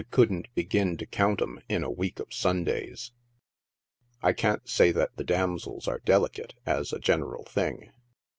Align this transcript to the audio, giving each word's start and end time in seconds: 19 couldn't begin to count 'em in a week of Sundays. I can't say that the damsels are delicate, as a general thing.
19 0.01 0.09
couldn't 0.09 0.55
begin 0.55 0.97
to 0.97 1.05
count 1.05 1.43
'em 1.43 1.59
in 1.69 1.83
a 1.83 1.91
week 1.91 2.19
of 2.19 2.33
Sundays. 2.33 3.11
I 4.23 4.33
can't 4.33 4.67
say 4.67 4.91
that 4.91 5.15
the 5.15 5.23
damsels 5.23 5.87
are 5.87 5.99
delicate, 6.03 6.55
as 6.65 6.91
a 6.91 6.97
general 6.97 7.43
thing. 7.45 7.91